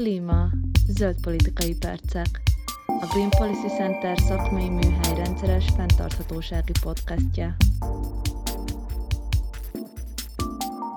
[0.00, 0.48] Klíma.
[0.86, 2.42] Zöld politikai percek.
[2.86, 7.56] A Green Policy Center szakmai műhely rendszeres fenntarthatósági podcastja.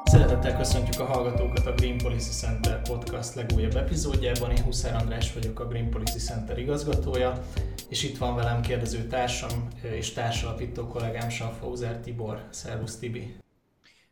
[0.04, 4.52] Szeretettel köszöntjük a hallgatókat a Green Policy Center podcast legújabb epizódjában.
[4.52, 7.48] Én Huszár András vagyok, a Green Policy Center igazgatója,
[7.90, 12.48] és itt van velem kérdező társam és társalapító kollégám Schaffhauser Tibor.
[12.50, 13.36] Szervusz Tibi!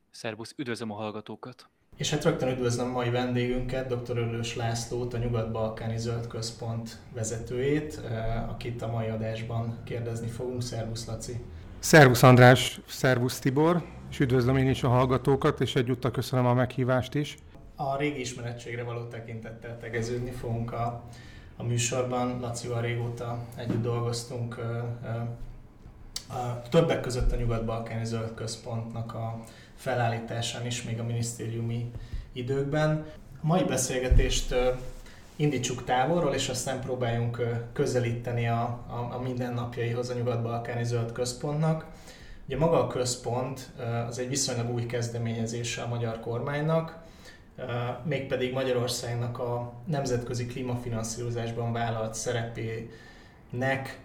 [0.10, 1.70] Szervusz, üdvözlöm a hallgatókat!
[2.02, 4.18] És hát rögtön üdvözlöm mai vendégünket, dr.
[4.18, 8.02] Örlős Lászlót, a Nyugat-Balkáni Zöld Központ vezetőjét,
[8.50, 10.62] akit a mai adásban kérdezni fogunk.
[10.62, 11.46] Szervusz Laci!
[11.80, 17.16] Szervusz András, szervusz Tibor, és üdvözlöm én is a hallgatókat, és egyúttal köszönöm a meghívást
[17.16, 17.38] is.
[17.76, 21.04] A régi ismerettségre való tekintettel tegeződni fogunk a,
[21.58, 22.40] a műsorban.
[22.40, 24.60] Lacival régóta együtt dolgoztunk,
[26.30, 29.40] a, többek között a Nyugat-Balkáni Zöld Központnak a
[29.82, 31.92] felállításán is, még a minisztériumi
[32.34, 33.06] időkben.
[33.42, 34.56] A mai beszélgetést
[35.36, 41.86] indítsuk távolról, és aztán próbáljunk közelíteni a, a, a mindennapjaihoz a Nyugat-Balkáni Zöld Központnak.
[42.46, 43.72] Ugye maga a központ
[44.08, 46.98] az egy viszonylag új kezdeményezése a magyar kormánynak,
[48.04, 54.00] mégpedig Magyarországnak a nemzetközi klímafinanszírozásban vállalt szerepének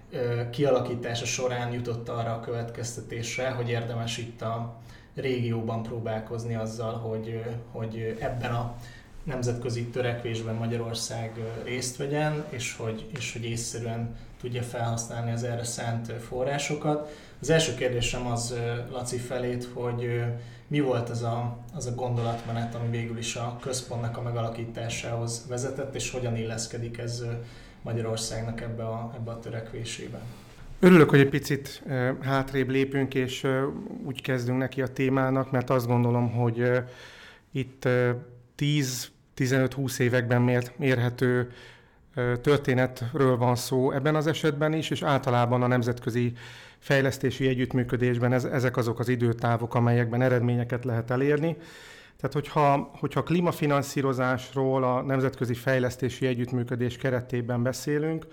[0.51, 4.77] kialakítása során jutott arra a következtetésre, hogy érdemes itt a
[5.17, 8.77] régióban próbálkozni azzal, hogy, hogy ebben a
[9.25, 11.33] nemzetközi törekvésben Magyarország
[11.65, 17.11] részt vegyen, és hogy, és hogy észszerűen tudja felhasználni az erre szánt forrásokat.
[17.41, 18.55] Az első kérdésem az
[18.91, 20.25] Laci felét, hogy
[20.67, 25.95] mi volt az a, az a gondolatmenet, ami végül is a központnak a megalakításához vezetett,
[25.95, 27.25] és hogyan illeszkedik ez
[27.83, 30.21] Magyarországnak ebbe a, ebbe a törekvésébe?
[30.81, 31.83] Örülök, hogy egy picit
[32.21, 33.47] hátrébb lépünk, és
[34.05, 36.71] úgy kezdünk neki a témának, mert azt gondolom, hogy
[37.53, 37.89] itt
[38.59, 41.51] 10-15-20 években mért, mérhető
[42.41, 46.33] történetről van szó ebben az esetben is, és általában a nemzetközi
[46.79, 51.57] fejlesztési együttműködésben ez, ezek azok az időtávok, amelyekben eredményeket lehet elérni.
[52.17, 58.27] Tehát, hogyha, hogyha klímafinanszírozásról a nemzetközi fejlesztési együttműködés keretében beszélünk,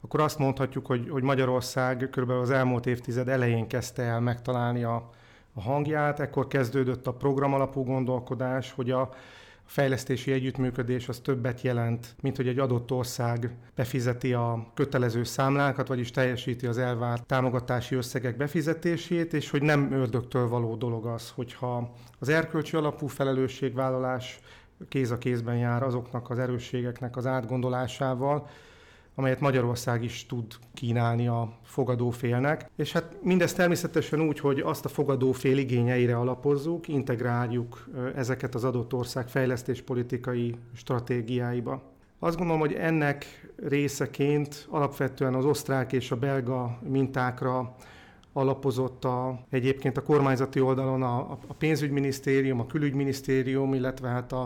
[0.00, 2.30] akkor azt mondhatjuk, hogy, hogy Magyarország kb.
[2.30, 5.10] az elmúlt évtized elején kezdte el megtalálni a,
[5.54, 9.10] a hangját, ekkor kezdődött a programalapú gondolkodás, hogy a
[9.66, 16.10] fejlesztési együttműködés az többet jelent, mint hogy egy adott ország befizeti a kötelező számlákat, vagyis
[16.10, 22.28] teljesíti az elvárt támogatási összegek befizetését, és hogy nem ördögtől való dolog az, hogyha az
[22.28, 24.40] erkölcsi alapú felelősségvállalás
[24.88, 28.48] kéz a kézben jár azoknak az erősségeknek az átgondolásával,
[29.18, 32.70] amelyet Magyarország is tud kínálni a fogadófélnek.
[32.76, 38.92] És hát mindezt természetesen úgy, hogy azt a fogadófél igényeire alapozzuk, integráljuk ezeket az adott
[38.92, 41.82] ország fejlesztéspolitikai stratégiáiba.
[42.18, 47.74] Azt gondolom, hogy ennek részeként alapvetően az osztrák és a belga mintákra
[48.32, 54.40] alapozott a, egyébként a kormányzati oldalon a, a pénzügyminisztérium, a külügyminisztérium, illetve hát a,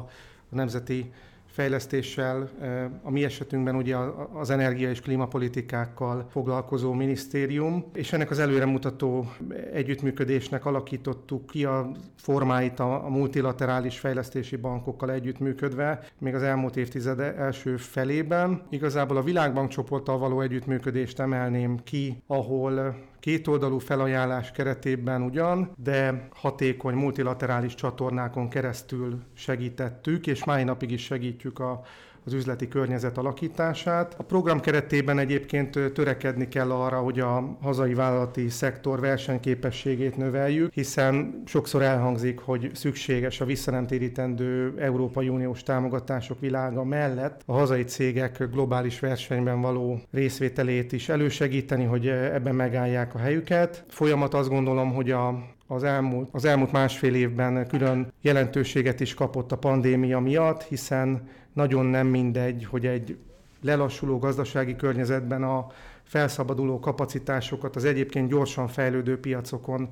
[0.50, 1.12] a Nemzeti
[1.50, 2.50] fejlesztéssel,
[3.02, 3.96] a mi esetünkben ugye
[4.32, 9.26] az energia és klímapolitikákkal foglalkozó minisztérium, és ennek az előremutató
[9.72, 17.76] együttműködésnek alakítottuk ki a formáit a multilaterális fejlesztési bankokkal együttműködve, még az elmúlt évtized első
[17.76, 18.62] felében.
[18.68, 26.94] Igazából a Világbank csoporttal való együttműködést emelném ki, ahol kétoldalú felajánlás keretében ugyan, de hatékony
[26.94, 31.82] multilaterális csatornákon keresztül segítettük, és mai napig is segítjük a
[32.24, 34.14] az üzleti környezet alakítását.
[34.18, 41.42] A program keretében egyébként törekedni kell arra, hogy a hazai vállalati szektor versenyképességét növeljük, hiszen
[41.46, 49.00] sokszor elhangzik, hogy szükséges a visszanemtérítendő Európai Uniós támogatások világa mellett a hazai cégek globális
[49.00, 53.84] versenyben való részvételét is elősegíteni, hogy ebben megállják a helyüket.
[53.88, 59.52] Folyamat azt gondolom, hogy a az elmúlt, az elmúlt másfél évben külön jelentőséget is kapott
[59.52, 63.16] a pandémia miatt, hiszen nagyon nem mindegy, hogy egy
[63.60, 65.66] lelassuló gazdasági környezetben a
[66.02, 69.88] felszabaduló kapacitásokat az egyébként gyorsan fejlődő piacokon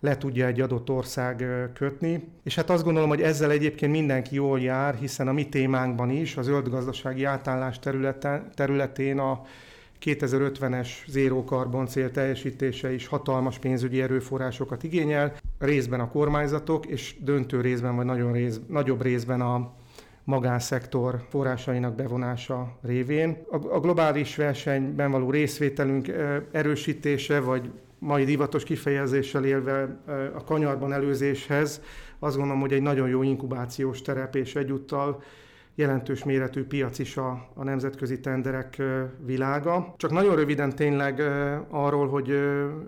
[0.00, 2.28] le tudja egy adott ország kötni.
[2.42, 6.36] És hát azt gondolom, hogy ezzel egyébként mindenki jól jár, hiszen a mi témánkban is,
[6.36, 9.42] a zöld gazdasági átállás területen, területén a
[10.02, 17.60] 2050-es zéró karbon cél teljesítése is hatalmas pénzügyi erőforrásokat igényel, részben a kormányzatok, és döntő
[17.60, 19.72] részben, vagy nagyon rész, nagyobb részben a
[20.24, 23.36] magánszektor forrásainak bevonása révén.
[23.50, 26.08] A, a globális versenyben való részvételünk
[26.52, 29.96] erősítése, vagy mai divatos kifejezéssel élve
[30.34, 31.80] a kanyarban előzéshez,
[32.18, 35.22] azt gondolom, hogy egy nagyon jó inkubációs terep, és egyúttal
[35.74, 38.82] jelentős méretű piac is a, a nemzetközi tenderek
[39.24, 39.94] világa.
[39.96, 41.22] Csak nagyon röviden tényleg
[41.70, 42.38] arról, hogy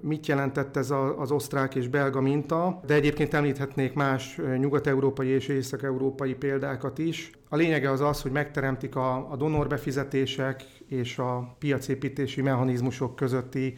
[0.00, 6.34] mit jelentett ez az osztrák és belga minta, de egyébként említhetnék más nyugat-európai és észak-európai
[6.34, 7.30] példákat is.
[7.48, 13.74] A lényege az az, hogy megteremtik a, a donorbefizetések és a piacépítési mechanizmusok közötti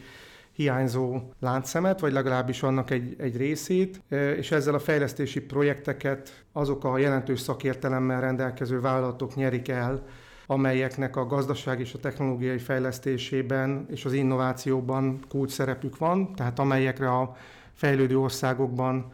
[0.59, 4.01] hiányzó láncszemet, vagy legalábbis annak egy, egy részét,
[4.37, 10.05] és ezzel a fejlesztési projekteket azok a jelentős szakértelemmel rendelkező vállalatok nyerik el,
[10.45, 17.09] amelyeknek a gazdaság és a technológiai fejlesztésében és az innovációban kulcs szerepük van, tehát amelyekre
[17.09, 17.35] a
[17.73, 19.11] fejlődő országokban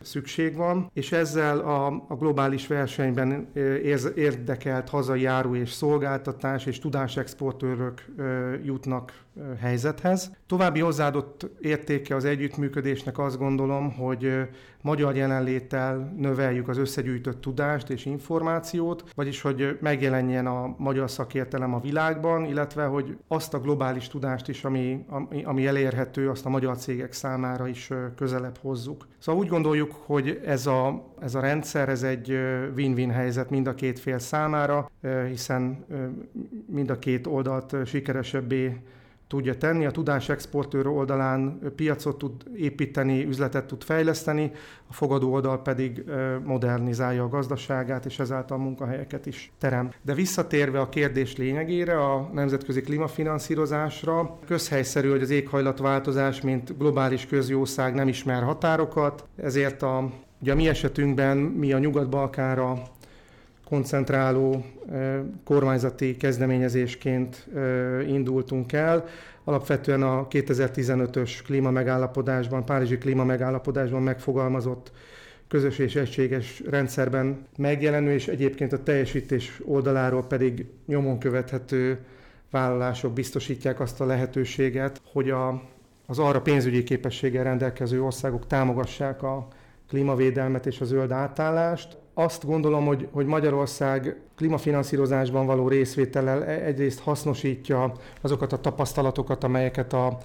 [0.00, 3.48] szükség van, és ezzel a, a globális versenyben
[4.14, 8.04] érdekelt hazai áru és szolgáltatás és tudásexportőrök
[8.64, 9.24] jutnak
[9.60, 10.30] helyzethez.
[10.46, 14.48] További hozzáadott értéke az együttműködésnek azt gondolom, hogy
[14.82, 21.80] magyar jelenléttel növeljük az összegyűjtött tudást és információt, vagyis hogy megjelenjen a magyar szakértelem a
[21.80, 26.76] világban, illetve hogy azt a globális tudást is, ami, ami, ami elérhető, azt a magyar
[26.76, 29.06] cégek számára is közelebb hozzuk.
[29.18, 32.38] Szóval úgy gondoljuk, hogy ez a, ez a rendszer, ez egy
[32.74, 34.90] win-win helyzet mind a két fél számára,
[35.28, 35.84] hiszen
[36.66, 38.80] mind a két oldalt sikeresebbé
[39.28, 44.52] tudja tenni, a tudás exportőr oldalán piacot tud építeni, üzletet tud fejleszteni,
[44.88, 46.04] a fogadó oldal pedig
[46.44, 49.90] modernizálja a gazdaságát, és ezáltal munkahelyeket is terem.
[50.02, 57.94] De visszatérve a kérdés lényegére, a nemzetközi klímafinanszírozásra, közhelyszerű, hogy az éghajlatváltozás, mint globális közjószág
[57.94, 62.82] nem ismer határokat, ezért a Ugye a mi esetünkben mi a Nyugat-Balkára
[63.68, 64.64] koncentráló
[65.44, 67.48] kormányzati kezdeményezésként
[68.06, 69.04] indultunk el.
[69.44, 74.92] Alapvetően a 2015-ös klímamegállapodásban, Párizsi klímamegállapodásban megfogalmazott
[75.48, 81.98] közös és egységes rendszerben megjelenő, és egyébként a teljesítés oldaláról pedig nyomon követhető
[82.50, 85.62] vállalások biztosítják azt a lehetőséget, hogy a,
[86.06, 89.48] az arra pénzügyi képességgel rendelkező országok támogassák a
[89.88, 91.96] klímavédelmet és a zöld átállást.
[92.18, 99.92] Azt gondolom, hogy, hogy Magyarország klímafinanszírozásban való részvétellel e- egyrészt hasznosítja azokat a tapasztalatokat, amelyeket
[99.92, 100.18] a,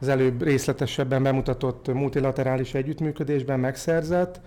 [0.00, 4.40] az előbb részletesebben bemutatott multilaterális együttműködésben megszerzett,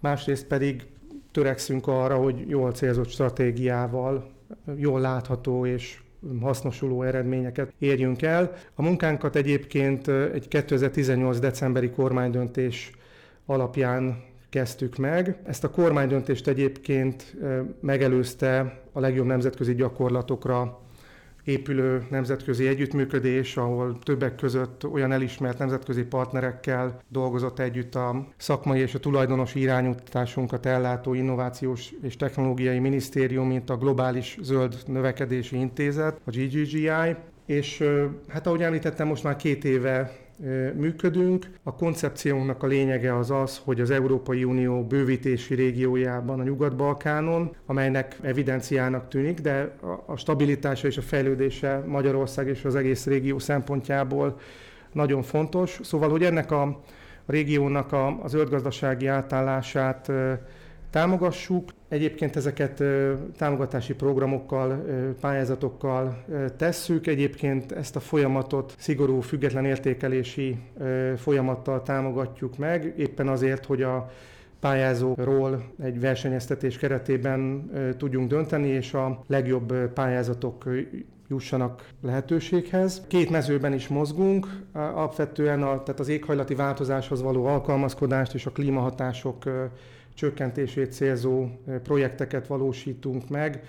[0.00, 0.86] másrészt pedig
[1.32, 4.30] törekszünk arra, hogy jól célzott stratégiával,
[4.76, 6.00] jól látható és
[6.40, 8.52] hasznosuló eredményeket érjünk el.
[8.74, 11.38] A munkánkat egyébként egy 2018.
[11.38, 12.90] decemberi kormánydöntés
[13.46, 15.38] alapján kezdtük meg.
[15.44, 17.36] Ezt a kormánydöntést egyébként
[17.80, 20.80] megelőzte a legjobb nemzetközi gyakorlatokra
[21.48, 28.94] épülő nemzetközi együttműködés, ahol többek között olyan elismert nemzetközi partnerekkel dolgozott együtt a szakmai és
[28.94, 36.30] a tulajdonosi irányításunkat ellátó Innovációs és Technológiai Minisztérium, mint a Globális Zöld Növekedési Intézet, a
[36.30, 37.16] GGGI,
[37.46, 37.84] és
[38.28, 40.12] hát ahogy említettem, most már két éve
[40.74, 41.46] működünk.
[41.62, 48.16] A koncepciónknak a lényege az az, hogy az Európai Unió bővítési régiójában, a Nyugat-Balkánon, amelynek
[48.22, 49.76] evidenciának tűnik, de
[50.06, 54.38] a stabilitása és a fejlődése Magyarország és az egész régió szempontjából
[54.92, 55.80] nagyon fontos.
[55.82, 56.80] Szóval, hogy ennek a
[57.26, 60.12] régiónak a, az zöldgazdasági átállását
[60.90, 61.70] támogassuk.
[61.88, 62.82] Egyébként ezeket
[63.36, 64.84] támogatási programokkal,
[65.20, 66.24] pályázatokkal
[66.56, 67.06] tesszük.
[67.06, 70.58] Egyébként ezt a folyamatot szigorú független értékelési
[71.16, 74.10] folyamattal támogatjuk meg, éppen azért, hogy a
[74.60, 80.68] pályázóról egy versenyeztetés keretében tudjunk dönteni, és a legjobb pályázatok
[81.28, 83.02] jussanak lehetőséghez.
[83.06, 89.44] Két mezőben is mozgunk, alapvetően a, tehát az éghajlati változáshoz való alkalmazkodást és a klímahatások
[90.18, 91.46] csökkentését célzó
[91.82, 93.62] projekteket valósítunk meg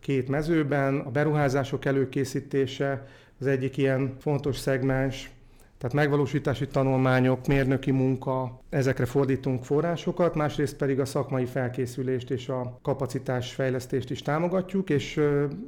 [0.00, 0.98] két mezőben.
[0.98, 3.06] A beruházások előkészítése
[3.40, 5.30] az egyik ilyen fontos szegmens,
[5.78, 12.78] tehát megvalósítási tanulmányok, mérnöki munka, ezekre fordítunk forrásokat, másrészt pedig a szakmai felkészülést és a
[12.82, 15.20] kapacitásfejlesztést is támogatjuk, és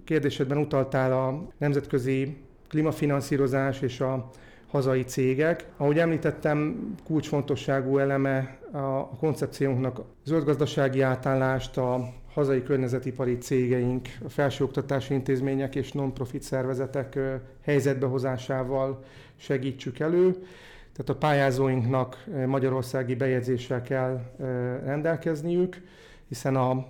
[0.05, 2.37] kérdésedben utaltál a nemzetközi
[2.69, 4.31] klímafinanszírozás és a
[4.71, 5.67] hazai cégek.
[5.77, 15.75] Ahogy említettem, kulcsfontosságú eleme a koncepciónknak zöldgazdasági átállást a hazai környezetipari cégeink, a felsőoktatási intézmények
[15.75, 17.19] és non-profit szervezetek
[17.63, 19.05] helyzetbehozásával
[19.37, 20.31] segítsük elő.
[20.93, 24.21] Tehát a pályázóinknak magyarországi bejegyzéssel kell
[24.85, 25.83] rendelkezniük,
[26.29, 26.87] hiszen a,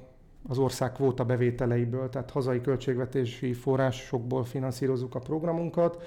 [0.48, 6.02] az ország kvóta bevételeiből, tehát hazai költségvetési forrásokból finanszírozzuk a programunkat.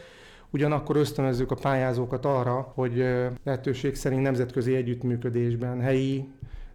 [0.51, 3.06] Ugyanakkor ösztönözzük a pályázókat arra, hogy
[3.44, 6.27] lehetőség szerint nemzetközi együttműködésben, helyi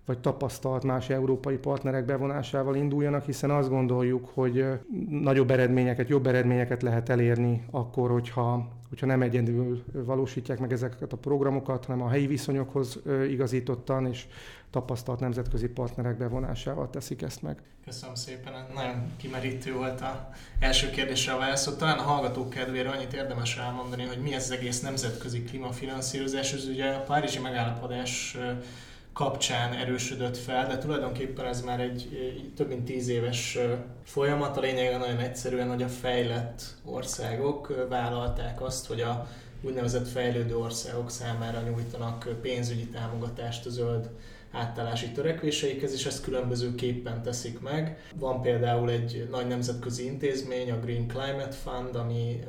[0.06, 4.64] vagy tapasztalt más európai partnerek bevonásával induljanak, hiszen azt gondoljuk, hogy
[5.08, 11.16] nagyobb eredményeket, jobb eredményeket lehet elérni akkor, hogyha, hogyha nem egyedül valósítják meg ezeket a
[11.16, 14.26] programokat, hanem a helyi viszonyokhoz igazítottan és
[14.74, 17.62] tapasztalt nemzetközi partnerek bevonásával teszik ezt meg.
[17.84, 20.28] Köszönöm szépen, nagyon kimerítő volt a
[20.60, 21.76] első kérdésre a válasz.
[21.76, 26.52] Talán a hallgatók kedvére annyit érdemes elmondani, hogy mi ez az egész nemzetközi klímafinanszírozás.
[26.52, 28.36] Ez ugye a Párizsi megállapodás
[29.12, 32.08] kapcsán erősödött fel, de tulajdonképpen ez már egy
[32.56, 33.58] több mint tíz éves
[34.04, 34.56] folyamat.
[34.56, 39.28] A lényege nagyon egyszerűen, hogy a fejlett országok vállalták azt, hogy a
[39.60, 44.10] úgynevezett fejlődő országok számára nyújtanak pénzügyi támogatást a zöld
[44.54, 47.98] átállási törekvéseikhez, és ezt különbözőképpen teszik meg.
[48.18, 52.40] Van például egy nagy nemzetközi intézmény, a Green Climate Fund, ami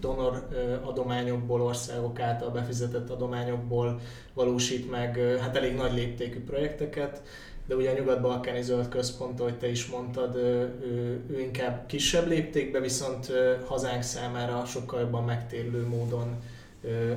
[0.00, 0.48] donor
[0.84, 4.00] adományokból, országok által befizetett adományokból
[4.34, 7.22] valósít meg hát elég nagy léptékű projekteket,
[7.66, 10.74] de ugye a Nyugat-Balkáni Zöld Központ, ahogy te is mondtad, ő,
[11.30, 13.32] ő inkább kisebb léptékben, viszont
[13.66, 16.36] hazánk számára sokkal jobban megtérülő módon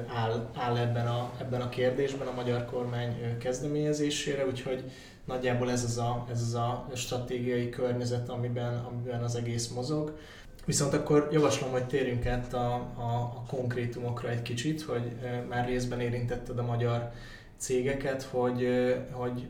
[0.07, 4.83] áll, áll ebben, a, ebben a kérdésben a magyar kormány kezdeményezésére, úgyhogy
[5.25, 10.17] nagyjából ez az a, ez az a stratégiai környezet, amiben, amiben az egész mozog.
[10.65, 15.11] Viszont akkor javaslom, hogy térjünk át a, a, a konkrétumokra egy kicsit, hogy
[15.49, 17.11] már részben érintetted a magyar
[17.57, 18.67] cégeket, hogy,
[19.11, 19.47] hogy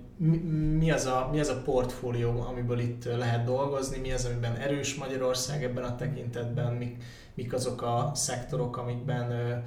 [0.78, 4.96] mi, az a, mi az a portfólió, amiből itt lehet dolgozni, mi az, amiben erős
[4.96, 7.04] Magyarország ebben a tekintetben, mik,
[7.34, 9.64] mik azok a szektorok, amikben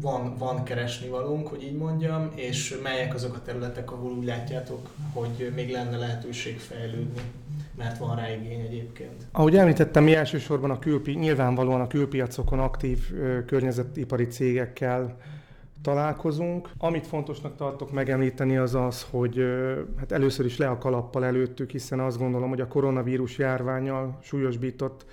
[0.00, 4.88] van, van keresni valónk, hogy így mondjam, és melyek azok a területek, ahol úgy látjátok,
[5.12, 7.20] hogy még lenne lehetőség fejlődni,
[7.76, 9.26] mert van rá igény egyébként.
[9.32, 15.16] Ahogy említettem, mi elsősorban a külpi, nyilvánvalóan a külpiacokon aktív ö, környezetipari cégekkel
[15.82, 16.70] találkozunk.
[16.78, 19.44] Amit fontosnak tartok megemlíteni az az, hogy
[19.98, 25.04] hát először is le a kalappal előttük, hiszen azt gondolom, hogy a koronavírus járványal súlyosbított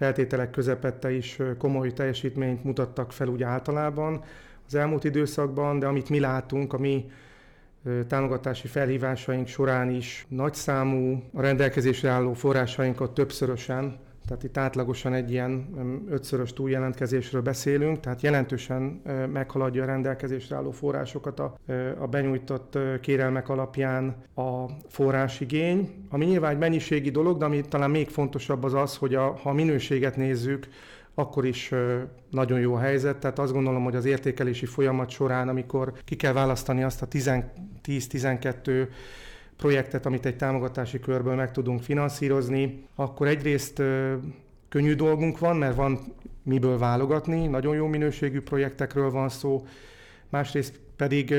[0.00, 4.22] feltételek közepette is komoly teljesítményt mutattak fel úgy általában
[4.66, 7.10] az elmúlt időszakban, de amit mi látunk, a mi
[8.06, 15.68] támogatási felhívásaink során is nagyszámú a rendelkezésre álló forrásainkat többszörösen tehát itt átlagosan egy ilyen
[16.10, 18.82] ötszörös túljelentkezésről beszélünk, tehát jelentősen
[19.32, 21.54] meghaladja a rendelkezésre álló forrásokat a,
[21.98, 28.08] a benyújtott kérelmek alapján a forrásigény, ami nyilván egy mennyiségi dolog, de ami talán még
[28.08, 30.66] fontosabb az az, hogy a, ha a minőséget nézzük,
[31.14, 31.72] akkor is
[32.30, 33.16] nagyon jó a helyzet.
[33.16, 38.88] Tehát azt gondolom, hogy az értékelési folyamat során, amikor ki kell választani azt a 10-12
[39.60, 43.82] projektet, amit egy támogatási körből meg tudunk finanszírozni, akkor egyrészt
[44.68, 45.98] könnyű dolgunk van, mert van
[46.42, 49.66] miből válogatni, nagyon jó minőségű projektekről van szó,
[50.28, 51.34] másrészt pedig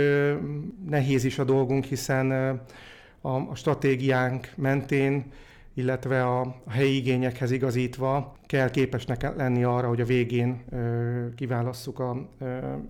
[0.90, 2.32] nehéz is a dolgunk, hiszen
[3.22, 5.32] a stratégiánk mentén
[5.74, 10.63] illetve a helyi igényekhez igazítva kell képesnek lenni arra, hogy a végén
[11.36, 12.30] kiválasszuk a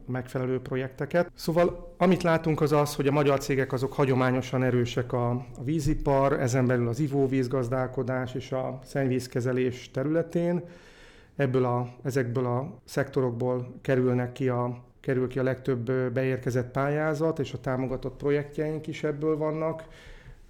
[0.08, 1.32] megfelelő projekteket.
[1.36, 6.34] Szóval amit látunk az az, hogy a magyar cégek azok hagyományosan erősek a, a vízipar,
[6.34, 10.64] ezen belül az ivóvízgazdálkodás és a szennyvízkezelés területén.
[11.36, 17.54] Ebből a, ezekből a szektorokból kerülnek ki a, kerül ki a legtöbb beérkezett pályázat, és
[17.54, 19.84] a támogatott projektjeink is ebből vannak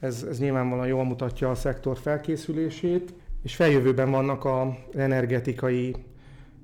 [0.01, 5.95] ez, ez nyilvánvalóan jól mutatja a szektor felkészülését, és feljövőben vannak a energetikai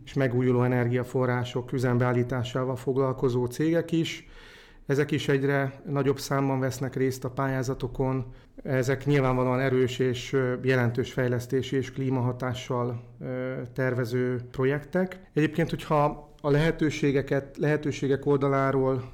[0.05, 4.27] és megújuló energiaforrások üzembeállításával foglalkozó cégek is.
[4.85, 8.25] Ezek is egyre nagyobb számban vesznek részt a pályázatokon.
[8.63, 13.03] Ezek nyilvánvalóan erős és jelentős fejlesztési és klímahatással
[13.73, 15.19] tervező projektek.
[15.33, 19.11] Egyébként, hogyha a lehetőségeket, lehetőségek oldaláról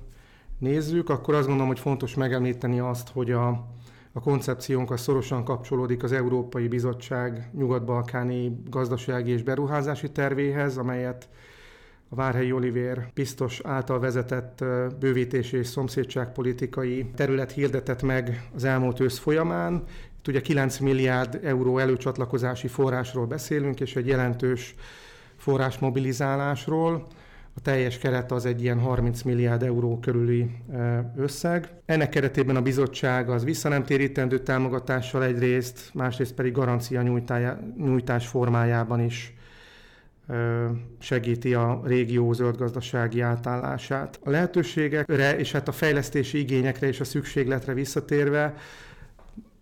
[0.60, 3.68] nézzük, akkor azt gondolom, hogy fontos megemlíteni azt, hogy a,
[4.14, 11.30] a koncepciónk az szorosan kapcsolódik az Európai Bizottság nyugat-balkáni gazdasági és beruházási tervéhez, amelyet
[12.10, 14.64] a Várhelyi Olivér biztos által vezetett
[15.00, 19.84] bővítési és szomszédságpolitikai terület hirdetett meg az elmúlt ősz folyamán.
[20.20, 24.76] Itt ugye 9 milliárd euró előcsatlakozási forrásról beszélünk, és egy jelentős
[25.38, 27.08] forrásmobilizálásról.
[27.56, 30.52] A teljes keret az egy ilyen 30 milliárd euró körüli
[31.16, 31.70] összeg.
[31.86, 37.02] Ennek keretében a bizottság az visszanemtérítendő támogatással egyrészt, másrészt pedig garancia
[37.78, 39.34] nyújtás formájában is
[41.00, 44.20] segíti a régió zöldgazdasági átállását.
[44.24, 48.54] A lehetőségekre és hát a fejlesztési igényekre és a szükségletre visszatérve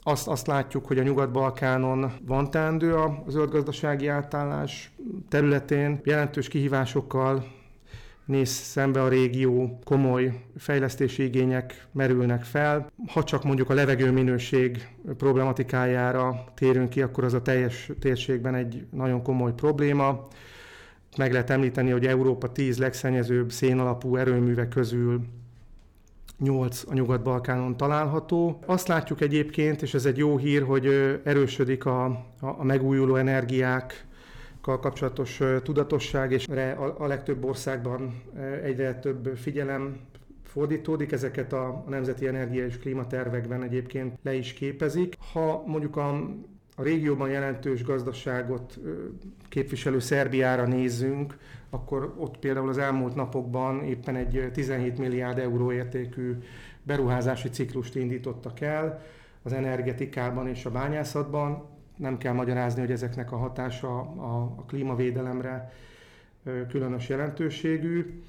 [0.03, 4.91] azt, azt látjuk, hogy a Nyugat-Balkánon van teendő a zöldgazdasági átállás
[5.29, 7.59] területén, jelentős kihívásokkal
[8.31, 12.91] néz szembe a régió, komoly fejlesztési igények merülnek fel.
[13.07, 18.85] Ha csak mondjuk a levegő minőség problematikájára térünk ki, akkor az a teljes térségben egy
[18.91, 20.27] nagyon komoly probléma.
[21.17, 25.21] Meg lehet említeni, hogy Európa 10 legszennyezőbb szénalapú erőműve közül
[26.37, 28.59] 8 a Nyugat-Balkánon található.
[28.65, 30.85] Azt látjuk egyébként, és ez egy jó hír, hogy
[31.23, 32.05] erősödik a,
[32.39, 34.05] a megújuló energiák
[34.61, 38.21] kapcsolatos tudatosság, és a, a legtöbb országban
[38.63, 39.99] egyre több figyelem
[40.43, 45.15] fordítódik, ezeket a nemzeti energia és klímatervekben egyébként le is képezik.
[45.33, 46.09] Ha mondjuk a,
[46.75, 48.79] a régióban jelentős gazdaságot
[49.49, 51.37] képviselő Szerbiára nézzünk,
[51.69, 56.37] akkor ott például az elmúlt napokban éppen egy 17 milliárd euró értékű
[56.83, 59.01] beruházási ciklust indítottak el
[59.43, 61.65] az energetikában és a bányászatban.
[61.95, 65.71] Nem kell magyarázni, hogy ezeknek a hatása a, a klímavédelemre
[66.67, 68.21] különös jelentőségű.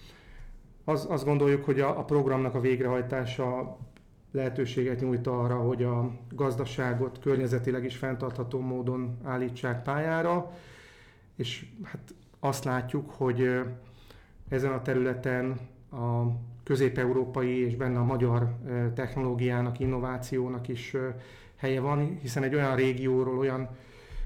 [0.85, 3.78] Az, azt gondoljuk, hogy a, a programnak a végrehajtása
[4.31, 10.52] lehetőséget nyújt arra, hogy a gazdaságot környezetileg is fenntartható módon állítsák pályára,
[11.37, 13.61] és hát azt látjuk, hogy
[14.49, 15.59] ezen a területen
[15.90, 16.23] a
[16.62, 18.54] közép-európai és benne a magyar
[18.95, 20.97] technológiának, innovációnak is
[21.62, 23.69] helye van, hiszen egy olyan régióról, olyan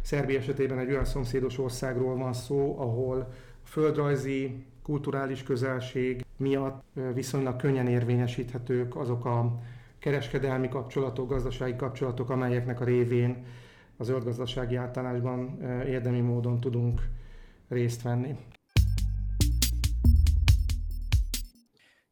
[0.07, 3.33] Szerbia esetében egy olyan szomszédos országról van szó, ahol
[3.65, 6.83] földrajzi, kulturális közelség miatt
[7.15, 9.61] viszonylag könnyen érvényesíthetők azok a
[9.99, 13.45] kereskedelmi kapcsolatok, gazdasági kapcsolatok, amelyeknek a révén
[13.97, 17.09] a zöld gazdasági átállásban érdemi módon tudunk
[17.69, 18.37] részt venni.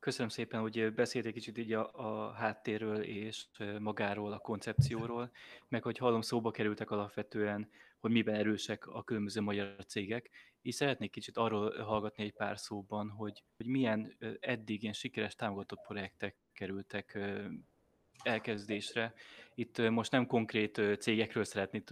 [0.05, 3.45] Köszönöm szépen, hogy beszélt egy kicsit így a, a háttérről és
[3.79, 5.31] magáról, a koncepcióról,
[5.69, 10.31] meg hogy hallom, szóba kerültek alapvetően, hogy miben erősek a különböző magyar cégek,
[10.63, 15.87] és szeretnék kicsit arról hallgatni egy pár szóban, hogy, hogy milyen eddig ilyen sikeres támogatott
[15.87, 17.19] projektek kerültek
[18.23, 19.15] elkezdésre.
[19.55, 21.89] Itt most nem konkrét cégekről szeretnék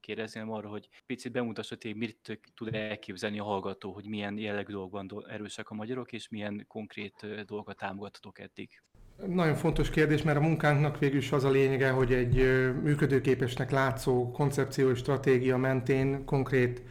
[0.00, 4.72] kérdezni, hanem arra, hogy picit bemutassa, hogy mit tud elképzelni a hallgató, hogy milyen jellegű
[4.72, 8.82] dolgokban erősek a magyarok, és milyen konkrét dolgokat támogathatok eddig.
[9.26, 12.34] Nagyon fontos kérdés, mert a munkánknak végül is az a lényege, hogy egy
[12.82, 16.82] működőképesnek látszó koncepció és stratégia mentén konkrét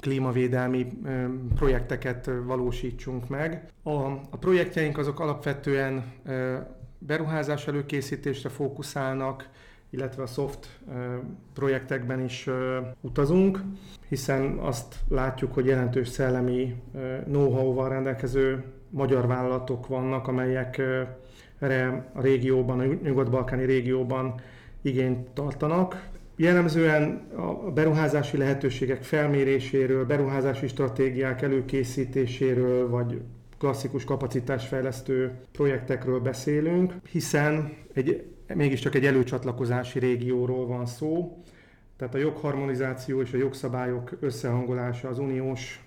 [0.00, 0.86] klímavédelmi
[1.54, 3.72] projekteket valósítsunk meg.
[3.82, 6.12] A, a projektjeink azok alapvetően
[7.06, 9.48] beruházás előkészítésre fókuszálnak,
[9.90, 10.80] illetve a soft
[11.54, 12.48] projektekben is
[13.00, 13.60] utazunk,
[14.08, 16.82] hiszen azt látjuk, hogy jelentős szellemi
[17.24, 20.82] know-how-val rendelkező magyar vállalatok vannak, amelyek
[21.58, 24.34] erre a régióban, a nyugat-balkáni régióban
[24.82, 26.08] igényt tartanak.
[26.36, 33.20] Jellemzően a beruházási lehetőségek felméréséről, beruházási stratégiák előkészítéséről, vagy
[33.60, 41.42] klasszikus kapacitásfejlesztő projektekről beszélünk, hiszen egy, mégiscsak egy előcsatlakozási régióról van szó,
[41.96, 45.84] tehát a jogharmonizáció és a jogszabályok összehangolása az uniós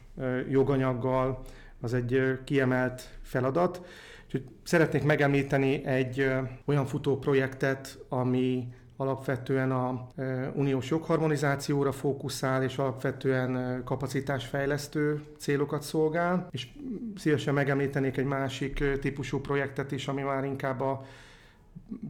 [0.49, 1.41] joganyaggal
[1.81, 3.85] az egy kiemelt feladat.
[4.25, 6.31] Úgyhogy szeretnék megemlíteni egy
[6.65, 15.81] olyan futó projektet, ami alapvetően a e, uniós jogharmonizációra fókuszál, és alapvetően e, kapacitásfejlesztő célokat
[15.81, 16.47] szolgál.
[16.51, 16.67] És
[17.15, 21.05] szívesen megemlítenék egy másik e, típusú projektet is, ami már inkább a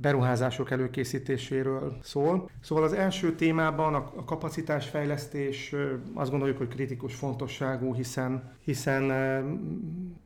[0.02, 2.50] beruházások előkészítéséről szól.
[2.62, 5.76] Szóval az első témában a kapacitásfejlesztés
[6.14, 9.12] azt gondoljuk, hogy kritikus fontosságú, hiszen, hiszen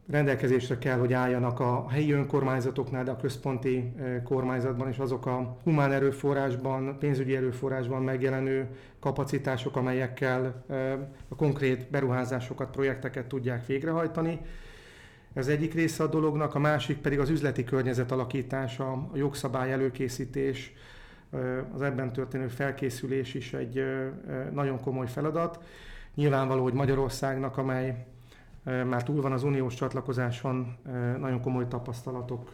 [0.10, 5.91] rendelkezésre kell, hogy álljanak a helyi önkormányzatoknál, de a központi kormányzatban is azok a humán
[5.91, 8.67] erőforrásban, pénzügyi erőforrásban megjelenő
[9.00, 10.65] kapacitások, amelyekkel
[11.28, 14.39] a konkrét beruházásokat, projekteket tudják végrehajtani.
[15.38, 20.73] Ez egyik része a dolognak, a másik pedig az üzleti környezet alakítása, a jogszabály előkészítés,
[21.73, 23.84] az ebben történő felkészülés is egy
[24.52, 25.60] nagyon komoly feladat.
[26.15, 28.06] Nyilvánvaló, hogy Magyarországnak, amely
[28.63, 30.76] már túl van az uniós csatlakozáson,
[31.19, 32.52] nagyon komoly tapasztalatok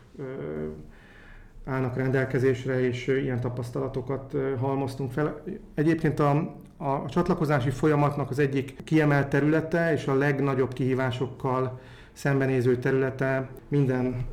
[1.65, 5.43] állnak rendelkezésre, és ilyen tapasztalatokat halmoztunk fel.
[5.73, 11.79] Egyébként a, a csatlakozási folyamatnak az egyik kiemelt területe és a legnagyobb kihívásokkal
[12.13, 14.25] szembenéző területe minden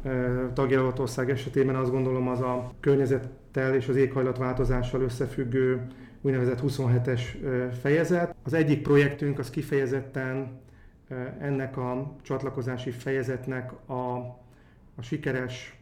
[0.55, 5.87] tagjelölt ország esetében azt gondolom az a környezettel és az éghajlatváltozással összefüggő
[6.21, 7.21] úgynevezett 27-es
[7.81, 8.35] fejezet.
[8.43, 10.61] Az egyik projektünk az kifejezetten
[11.41, 14.17] ennek a csatlakozási fejezetnek a,
[14.97, 15.79] a sikeres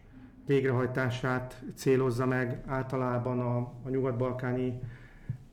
[0.46, 4.80] végrehajtását célozza meg általában a, a nyugat-balkáni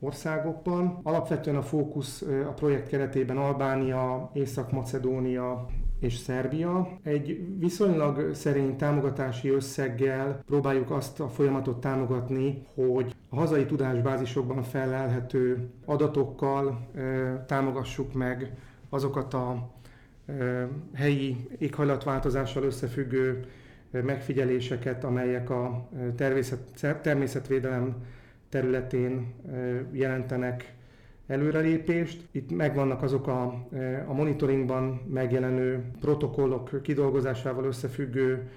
[0.00, 1.00] országokban.
[1.02, 5.66] Alapvetően a fókusz a projekt keretében Albánia, Észak-Macedónia,
[6.00, 6.98] és Szerbia.
[7.02, 15.68] Egy viszonylag szerény támogatási összeggel próbáljuk azt a folyamatot támogatni, hogy a hazai tudásbázisokban felelhető
[15.84, 16.88] adatokkal
[17.46, 18.52] támogassuk meg
[18.88, 19.70] azokat a
[20.94, 23.44] helyi éghajlatváltozással összefüggő
[23.90, 25.88] megfigyeléseket, amelyek a
[27.02, 27.94] természetvédelem
[28.48, 29.34] területén
[29.92, 30.75] jelentenek
[31.26, 32.28] előrelépést.
[32.30, 33.42] Itt megvannak azok a,
[34.06, 38.50] a monitoringban megjelenő protokollok kidolgozásával összefüggő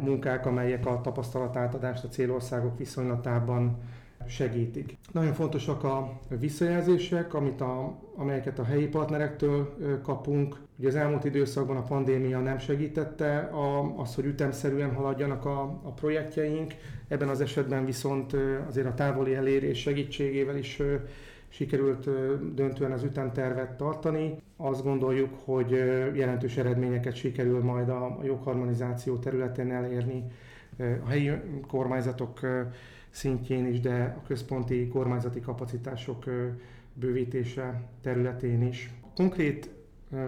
[0.00, 3.78] munkák, amelyek a tapasztalatátadást a célországok viszonylatában
[4.26, 4.96] segítik.
[5.12, 10.56] Nagyon fontosak a visszajelzések, amit a, amelyeket a helyi partnerektől kapunk.
[10.78, 15.90] Ugye az elmúlt időszakban a pandémia nem segítette a, az, hogy ütemszerűen haladjanak a, a
[15.90, 16.74] projektjeink.
[17.08, 18.36] Ebben az esetben viszont
[18.68, 20.82] azért a távoli elérés segítségével is
[21.52, 22.08] sikerült
[22.54, 24.36] döntően az ütemtervet tartani.
[24.56, 25.70] Azt gondoljuk, hogy
[26.14, 30.24] jelentős eredményeket sikerül majd a jogharmonizáció területén elérni
[31.04, 31.30] a helyi
[31.66, 32.40] kormányzatok
[33.10, 36.24] szintjén is, de a központi kormányzati kapacitások
[36.94, 38.90] bővítése területén is.
[39.14, 39.70] Konkrét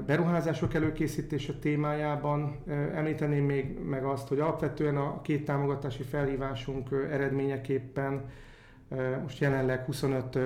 [0.06, 2.56] beruházások előkészítése témájában
[2.94, 8.24] említeném még meg azt, hogy alapvetően a két támogatási felhívásunk eredményeképpen
[9.22, 10.38] most jelenleg 25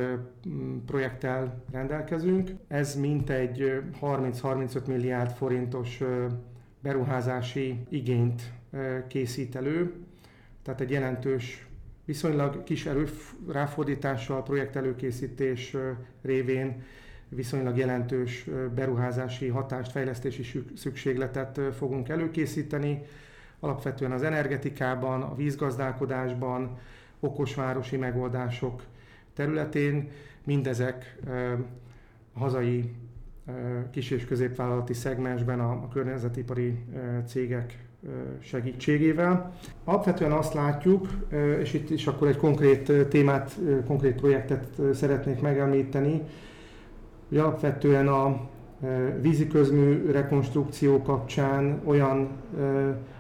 [0.87, 2.51] projekttel rendelkezünk.
[2.69, 6.03] Ez mintegy 30-35 milliárd forintos
[6.81, 8.43] beruházási igényt
[9.09, 9.95] készít elő,
[10.63, 11.67] tehát egy jelentős
[12.05, 15.77] viszonylag kis erőráfordítással, projekt előkészítés
[16.23, 16.83] révén
[17.29, 23.03] viszonylag jelentős beruházási hatást, fejlesztési szükségletet fogunk előkészíteni.
[23.61, 26.79] Alapvetően az energetikában, a vízgazdálkodásban,
[27.21, 28.83] okosvárosi megoldások
[29.35, 30.11] területén
[30.45, 31.19] mindezek
[32.35, 32.95] a hazai
[33.91, 36.79] kis- és középvállalati szegmensben a, a környezetipari
[37.27, 37.87] cégek
[38.41, 39.55] segítségével.
[39.85, 41.09] Alapvetően azt látjuk,
[41.61, 46.23] és itt is akkor egy konkrét témát, konkrét projektet szeretnék megemlíteni,
[47.29, 48.49] hogy alapvetően a
[49.21, 52.29] víziközmű rekonstrukció kapcsán olyan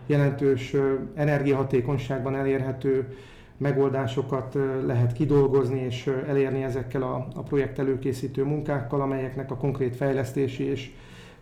[0.07, 0.75] jelentős
[1.15, 3.17] energiahatékonyságban elérhető
[3.59, 10.65] megoldásokat lehet kidolgozni és elérni ezekkel a, a projekt előkészítő munkákkal, amelyeknek a konkrét fejlesztési
[10.65, 10.91] és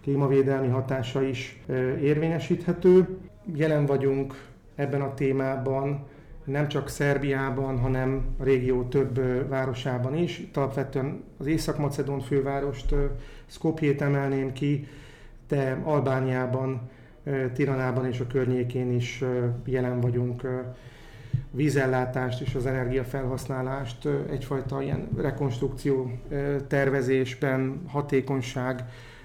[0.03, 1.63] klímavédelmi hatása is
[2.01, 3.19] érvényesíthető.
[3.55, 4.35] Jelen vagyunk
[4.75, 6.07] ebben a témában
[6.45, 10.39] nem csak Szerbiában, hanem a régió több városában is.
[10.39, 10.57] Itt
[11.39, 12.95] az Észak-Macedón fővárost,
[13.47, 14.89] Skopjét emelném ki,
[15.49, 16.91] de Albániában,
[17.53, 19.25] Tiranában és a környékén is
[19.65, 20.43] jelen vagyunk
[21.57, 26.11] vízellátást és az energiafelhasználást egyfajta ilyen rekonstrukció
[26.69, 28.85] tervezésben, hatékonyság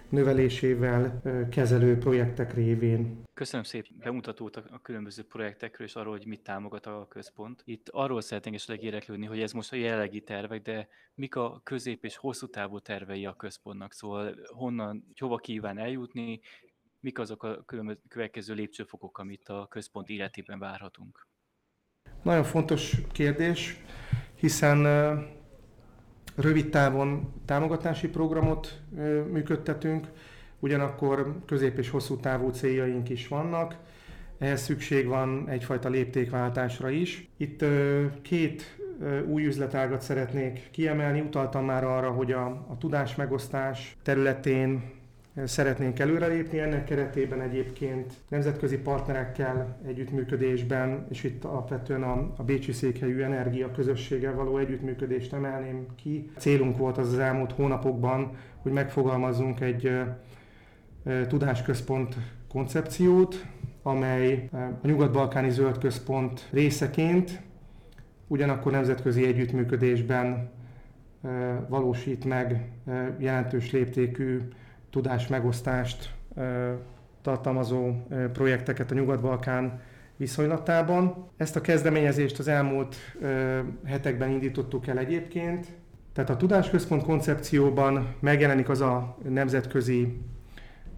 [0.09, 3.23] növelésével kezelő projektek révén.
[3.33, 7.61] Köszönöm szépen bemutatót a különböző projektekről és arról, hogy mit támogat a központ.
[7.65, 12.03] Itt arról szeretnénk esetleg érdeklődni, hogy ez most a jelenlegi tervek, de mik a közép-
[12.03, 13.93] és hosszú távú tervei a központnak?
[13.93, 16.39] Szóval honnan, hova kíván eljutni,
[16.99, 17.65] mik azok a
[18.07, 21.29] következő lépcsőfokok, amit a központ életében várhatunk?
[22.21, 23.77] Nagyon fontos kérdés,
[24.35, 24.87] hiszen
[26.35, 28.79] rövid távon támogatási programot
[29.31, 30.07] működtetünk,
[30.59, 33.75] ugyanakkor közép- és hosszú távú céljaink is vannak.
[34.39, 37.29] Ehhez szükség van egyfajta léptékváltásra is.
[37.37, 37.65] Itt
[38.21, 38.77] két
[39.25, 41.19] új üzletágat szeretnék kiemelni.
[41.19, 44.99] Utaltam már arra, hogy a, a tudásmegosztás területén
[45.45, 46.59] szeretnénk előrelépni.
[46.59, 54.35] Ennek keretében egyébként nemzetközi partnerekkel együttműködésben, és itt alapvetően a, a Bécsi székhelyű energia közösséggel
[54.35, 56.31] való együttműködést emelném ki.
[56.37, 59.99] Célunk volt az az elmúlt hónapokban, hogy megfogalmazzunk egy
[61.27, 62.15] tudásközpont
[62.49, 63.45] koncepciót,
[63.83, 64.49] amely
[64.81, 67.41] a Nyugat-Balkáni Zöld Központ részeként
[68.27, 70.49] ugyanakkor nemzetközi együttműködésben
[71.67, 72.71] valósít meg
[73.17, 74.39] jelentős léptékű
[74.91, 76.13] tudásmegosztást
[77.21, 77.91] tartalmazó
[78.33, 79.81] projekteket a Nyugat-Balkán
[80.17, 81.29] viszonylatában.
[81.37, 82.95] Ezt a kezdeményezést az elmúlt
[83.85, 85.67] hetekben indítottuk el egyébként.
[86.13, 90.21] Tehát a Tudásközpont koncepcióban megjelenik az a nemzetközi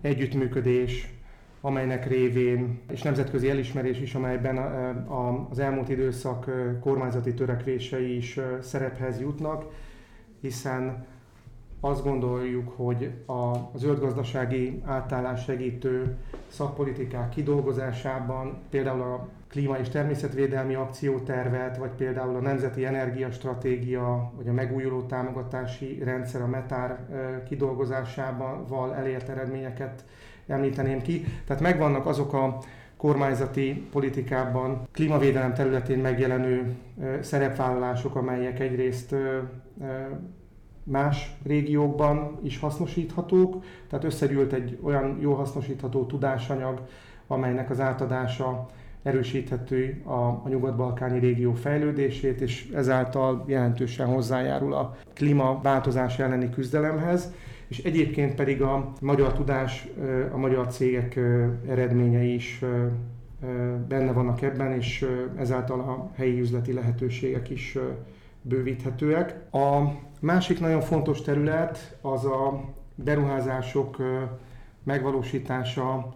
[0.01, 1.13] együttműködés,
[1.61, 4.57] amelynek révén, és nemzetközi elismerés is, amelyben
[5.49, 9.65] az elmúlt időszak kormányzati törekvései is szerephez jutnak,
[10.41, 11.05] hiszen
[11.85, 16.17] azt gondoljuk, hogy a zöld gazdasági átállás segítő
[16.47, 24.53] szakpolitikák kidolgozásában, például a klíma- és természetvédelmi akciótervet, vagy például a Nemzeti Energiastratégia, vagy a
[24.53, 26.99] megújuló támogatási rendszer, a METÁR
[27.47, 30.05] kidolgozásával elért eredményeket
[30.47, 31.23] említeném ki.
[31.47, 32.57] Tehát megvannak azok a
[32.97, 36.75] kormányzati politikában klímavédelem területén megjelenő
[37.21, 39.15] szerepvállalások, amelyek egyrészt
[40.83, 46.81] más régiókban is hasznosíthatók, tehát összegyűlt egy olyan jó hasznosítható tudásanyag,
[47.27, 48.65] amelynek az átadása
[49.03, 57.33] erősíthető a, a nyugat-balkáni régió fejlődését, és ezáltal jelentősen hozzájárul a klímaváltozás elleni küzdelemhez,
[57.67, 59.87] és egyébként pedig a magyar tudás,
[60.31, 61.19] a magyar cégek
[61.69, 62.61] eredményei is
[63.87, 65.05] benne vannak ebben, és
[65.37, 67.77] ezáltal a helyi üzleti lehetőségek is
[68.41, 69.35] bővíthetőek.
[69.51, 69.81] A
[70.23, 72.63] másik nagyon fontos terület az a
[72.95, 73.97] beruházások
[74.83, 76.15] megvalósítása,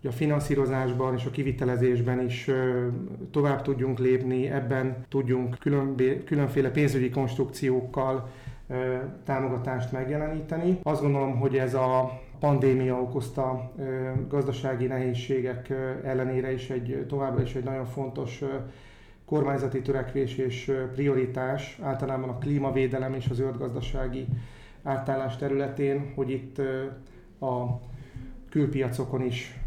[0.00, 2.50] hogy a finanszírozásban és a kivitelezésben is
[3.30, 5.58] tovább tudjunk lépni, ebben tudjunk
[6.24, 8.28] különféle pénzügyi konstrukciókkal
[9.24, 10.78] támogatást megjeleníteni.
[10.82, 13.72] Azt gondolom, hogy ez a pandémia okozta
[14.28, 15.72] gazdasági nehézségek
[16.04, 18.42] ellenére is egy továbbra is egy nagyon fontos
[19.24, 24.26] kormányzati törekvés és prioritás, általában a klímavédelem és a zöld gazdasági
[24.82, 26.58] átállás területén, hogy itt
[27.40, 27.80] a
[28.50, 29.60] külpiacokon is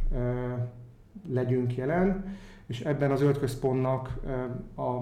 [1.29, 4.19] legyünk jelen, és ebben az zöld központnak
[4.77, 5.01] a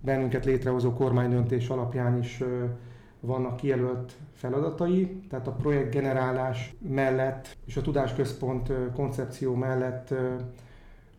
[0.00, 2.42] bennünket létrehozó kormánydöntés alapján is
[3.20, 10.14] vannak kijelölt feladatai, tehát a projektgenerálás mellett és a tudásközpont koncepció mellett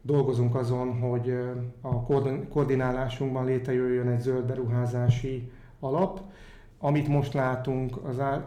[0.06, 1.38] dolgozunk azon, hogy
[1.82, 2.02] a
[2.50, 6.22] koordinálásunkban létrejöjjön egy zöld beruházási alap.
[6.78, 7.98] Amit most látunk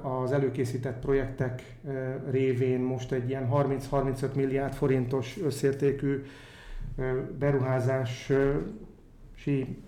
[0.03, 1.77] az, előkészített projektek
[2.31, 6.23] révén most egy ilyen 30-35 milliárd forintos összértékű
[7.39, 8.33] beruházási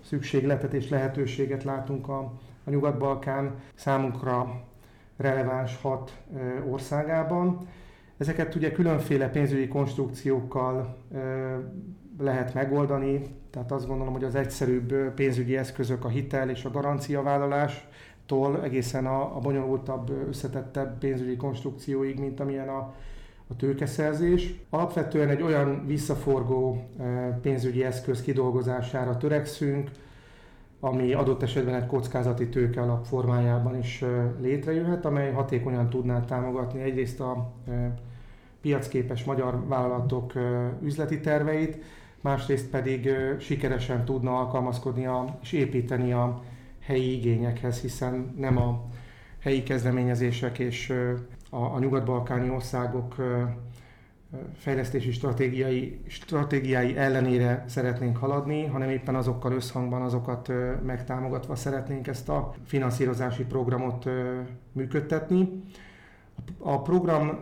[0.03, 2.19] szükségletet és lehetőséget látunk a,
[2.63, 4.63] a Nyugat-Balkán számunkra
[5.17, 6.17] releváns hat
[6.69, 7.67] országában.
[8.21, 10.97] Ezeket ugye különféle pénzügyi konstrukciókkal
[12.19, 17.87] lehet megoldani, tehát azt gondolom, hogy az egyszerűbb pénzügyi eszközök a hitel és a garanciavállalás,
[18.25, 22.93] tól egészen a, a bonyolultabb, összetettebb pénzügyi konstrukcióig, mint amilyen a,
[23.47, 24.53] a tőkeszerzés.
[24.69, 26.89] Alapvetően egy olyan visszaforgó
[27.41, 29.91] pénzügyi eszköz kidolgozására törekszünk,
[30.79, 34.03] ami adott esetben egy kockázati tőke alap formájában is
[34.41, 37.53] létrejöhet, amely hatékonyan tudná támogatni egyrészt a
[38.61, 40.33] piacképes magyar vállalatok
[40.81, 41.83] üzleti terveit,
[42.21, 46.41] másrészt pedig sikeresen tudna alkalmazkodni a, és építeni a
[46.79, 48.85] helyi igényekhez, hiszen nem a
[49.39, 50.89] helyi kezdeményezések és
[51.49, 53.15] a, a nyugat-balkáni országok
[54.57, 60.51] fejlesztési stratégiai, stratégiái ellenére szeretnénk haladni, hanem éppen azokkal összhangban, azokat
[60.85, 64.09] megtámogatva szeretnénk ezt a finanszírozási programot
[64.71, 65.63] működtetni.
[66.57, 67.39] A program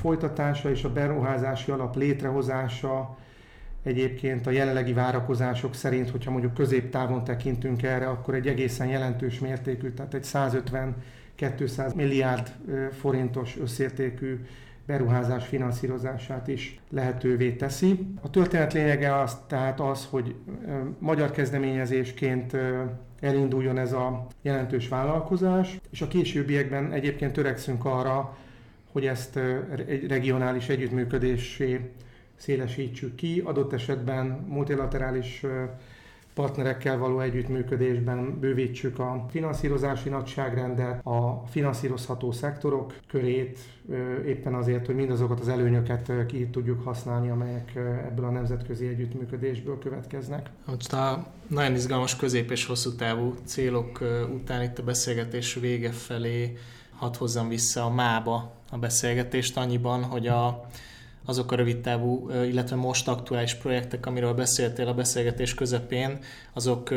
[0.00, 3.16] folytatása és a beruházási alap létrehozása
[3.82, 9.90] egyébként a jelenlegi várakozások szerint, hogyha mondjuk középtávon tekintünk erre, akkor egy egészen jelentős mértékű,
[9.90, 10.26] tehát egy
[11.38, 12.52] 150-200 milliárd
[13.00, 14.40] forintos összértékű
[14.86, 18.14] beruházás finanszírozását is lehetővé teszi.
[18.22, 20.34] A történet lényege az tehát az, hogy
[20.98, 22.56] magyar kezdeményezésként
[23.20, 28.36] elinduljon ez a jelentős vállalkozás, és a későbbiekben egyébként törekszünk arra,
[28.92, 29.36] hogy ezt
[29.86, 31.90] egy regionális együttműködésé
[32.36, 35.44] szélesítsük ki, adott esetben multilaterális
[36.38, 43.58] partnerekkel való együttműködésben bővítsük a finanszírozási nagyságrendet, a finanszírozható szektorok körét,
[44.26, 47.72] éppen azért, hogy mindazokat az előnyöket ki tudjuk használni, amelyek
[48.06, 50.50] ebből a nemzetközi együttműködésből következnek.
[50.66, 54.00] Most a nagyon izgalmas közép- és hosszú távú célok
[54.34, 56.56] után itt a beszélgetés vége felé
[56.96, 60.68] hadd hozzam vissza a mába a beszélgetést annyiban, hogy a
[61.28, 66.18] azok a rövidtávú, illetve most aktuális projektek, amiről beszéltél a beszélgetés közepén,
[66.52, 66.94] azok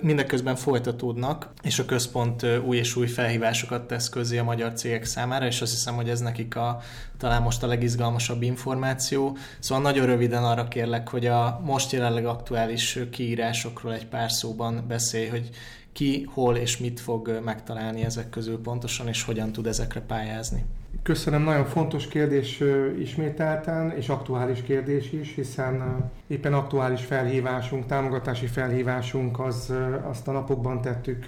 [0.00, 5.46] mindeközben folytatódnak, és a központ új és új felhívásokat tesz közé a magyar cégek számára,
[5.46, 6.80] és azt hiszem, hogy ez nekik a,
[7.18, 9.36] talán most a legizgalmasabb információ.
[9.58, 15.28] Szóval nagyon röviden arra kérlek, hogy a most jelenleg aktuális kiírásokról egy pár szóban beszélj,
[15.28, 15.48] hogy
[15.92, 20.64] ki, hol és mit fog megtalálni ezek közül pontosan, és hogyan tud ezekre pályázni.
[21.02, 22.62] Köszönöm, nagyon fontos kérdés
[22.98, 30.80] ismételten, és aktuális kérdés is, hiszen éppen aktuális felhívásunk, támogatási felhívásunk az, azt a napokban
[30.80, 31.26] tettük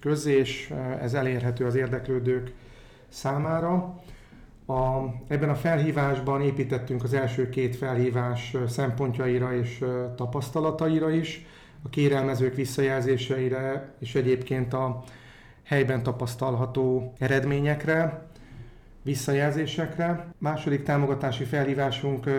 [0.00, 2.52] közé, és ez elérhető az érdeklődők
[3.08, 4.00] számára.
[4.66, 9.84] A, ebben a felhívásban építettünk az első két felhívás szempontjaira és
[10.16, 11.46] tapasztalataira is,
[11.82, 15.02] a kérelmezők visszajelzéseire és egyébként a
[15.64, 18.27] helyben tapasztalható eredményekre.
[19.08, 20.26] Visszajelzésekre.
[20.38, 22.30] Második támogatási felhívásunk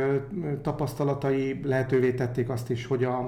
[0.61, 3.19] tapasztalatai lehetővé tették azt is, hogy a,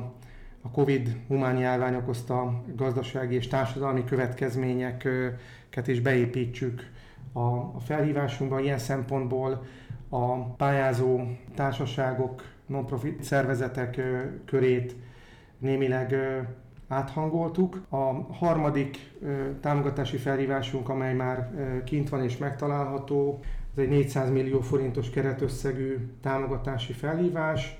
[0.61, 6.89] a COVID humán járvány okozta gazdasági és társadalmi következményeket is beépítsük
[7.33, 8.59] a, a felhívásunkba.
[8.59, 9.63] Ilyen szempontból
[10.09, 11.21] a pályázó
[11.55, 14.01] társaságok, non-profit szervezetek
[14.45, 14.95] körét
[15.57, 16.15] némileg
[16.91, 17.81] áthangoltuk.
[17.89, 18.97] A harmadik
[19.61, 21.49] támogatási felhívásunk, amely már
[21.85, 23.39] kint van és megtalálható,
[23.75, 27.79] ez egy 400 millió forintos keretösszegű támogatási felhívás.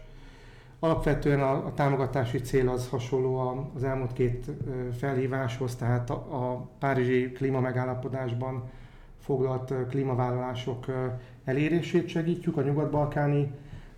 [0.80, 3.38] Alapvetően a, a támogatási cél az hasonló
[3.76, 4.46] az elmúlt két
[4.98, 8.64] felhíváshoz, tehát a, a Párizsi klímamegállapodásban
[9.20, 10.86] foglalt klímavállalások
[11.44, 13.52] elérését segítjük a nyugat-balkáni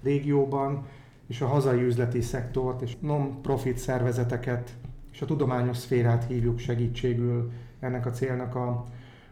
[0.04, 0.86] régióban,
[1.28, 4.74] és a hazai üzleti szektort és non-profit szervezeteket
[5.14, 8.86] és a tudományos szférát hívjuk segítségül ennek a célnak a,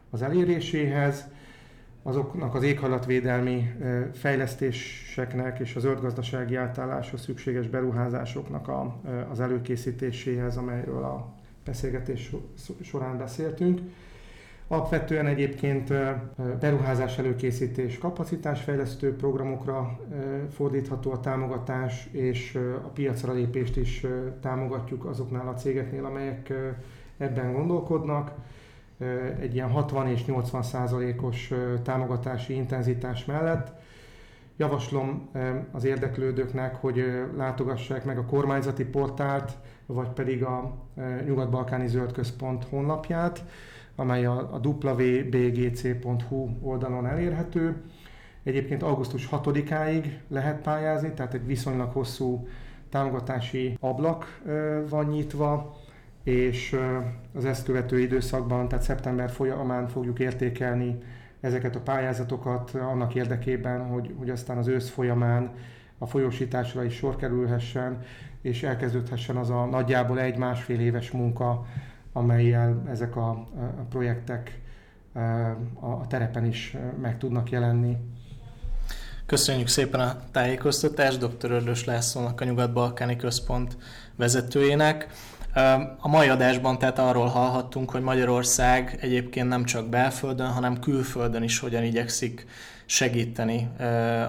[0.10, 1.28] az eléréséhez.
[2.04, 3.74] Azoknak az éghajlatvédelmi
[4.14, 11.34] fejlesztéseknek és az zöldgazdasági átálláshoz szükséges beruházásoknak a, az előkészítéséhez, amelyről a
[11.66, 12.32] beszélgetés
[12.82, 13.80] során beszéltünk.
[14.72, 15.94] Alapvetően egyébként
[16.60, 20.00] beruházás előkészítés, kapacitásfejlesztő programokra
[20.54, 24.06] fordítható a támogatás, és a piacra lépést is
[24.42, 26.54] támogatjuk azoknál a cégeknél, amelyek
[27.18, 28.32] ebben gondolkodnak.
[29.40, 31.52] Egy ilyen 60 és 80 százalékos
[31.84, 33.72] támogatási intenzitás mellett.
[34.58, 35.30] Javaslom
[35.72, 37.04] az érdeklődőknek, hogy
[37.38, 40.74] látogassák meg a kormányzati portált, vagy pedig a
[41.26, 43.44] Nyugat-Balkáni Zöld Központ honlapját
[43.96, 47.82] amely a, a wbgc.hu oldalon elérhető.
[48.44, 52.48] Egyébként augusztus 6-áig lehet pályázni, tehát egy viszonylag hosszú
[52.90, 54.42] támogatási ablak
[54.90, 55.76] van nyitva,
[56.24, 56.80] és
[57.34, 60.98] az ezt követő időszakban, tehát szeptember folyamán fogjuk értékelni
[61.40, 65.52] ezeket a pályázatokat annak érdekében, hogy, hogy aztán az ősz folyamán
[65.98, 68.02] a folyósításra is sor kerülhessen,
[68.42, 71.66] és elkezdődhessen az a nagyjából egy-másfél éves munka,
[72.14, 74.60] amelyel ezek a, a projektek
[75.80, 77.98] a terepen is meg tudnak jelenni.
[79.26, 81.52] Köszönjük szépen a tájékoztatást dr.
[81.52, 83.78] Ördös Lászlónak, a Nyugat-Balkáni Központ
[84.16, 85.08] vezetőjének.
[86.00, 91.60] A mai adásban tehát arról hallhattunk, hogy Magyarország egyébként nem csak belföldön, hanem külföldön is
[91.60, 92.48] hogyan igyekszik
[92.92, 93.70] segíteni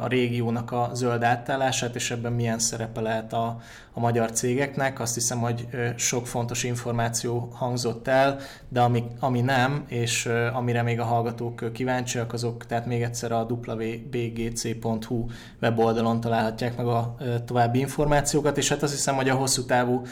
[0.03, 3.61] a régiónak a zöld átállását, és ebben milyen szerepe lehet a,
[3.93, 5.01] a magyar cégeknek.
[5.01, 11.01] Azt hiszem, hogy sok fontos információ hangzott el, de ami, ami nem, és amire még
[11.01, 15.27] a hallgatók kíváncsiak, azok tehát még egyszer a www.bgc.hu
[15.63, 20.03] weboldalon találhatják meg a további információkat, és hát azt hiszem, hogy a hosszú távú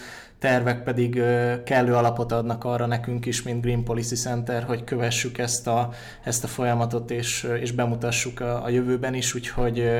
[0.40, 1.22] tervek pedig
[1.64, 5.90] kellő alapot adnak arra nekünk is, mint Green Policy Center, hogy kövessük ezt a,
[6.24, 9.90] ezt a folyamatot, és, és bemutassuk a, a jövőben is, úgyhogy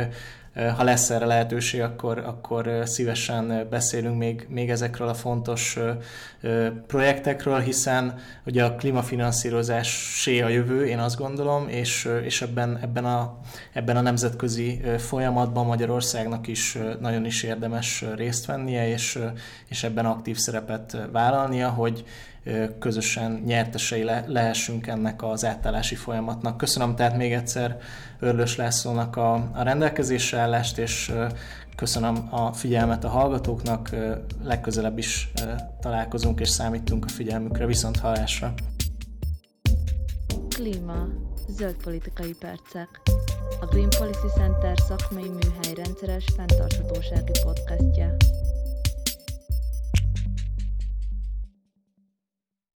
[0.55, 5.79] ha lesz erre lehetőség, akkor, akkor szívesen beszélünk még, még ezekről a fontos
[6.87, 13.05] projektekről, hiszen ugye a klímafinanszírozás sé a jövő, én azt gondolom, és, és ebben, ebben,
[13.05, 13.39] a,
[13.73, 19.19] ebben a nemzetközi folyamatban Magyarországnak is nagyon is érdemes részt vennie, és,
[19.69, 22.05] és ebben aktív szerepet vállalnia, hogy
[22.79, 26.57] közösen nyertesei le, lehessünk ennek az átállási folyamatnak.
[26.57, 27.79] Köszönöm tehát még egyszer
[28.19, 31.13] Örlös Lászlónak a, a rendelkezésre állást, és
[31.77, 33.91] köszönöm a figyelmet a hallgatóknak,
[34.43, 35.33] legközelebb is
[35.81, 37.67] találkozunk és számítunk a figyelmükre.
[37.67, 38.55] Viszont hallásra!
[40.49, 41.07] Klíma,
[41.49, 42.89] zöld politikai percek.
[43.61, 48.17] A Green Policy Center szakmai műhely rendszeres fenntarthatósági podcastja.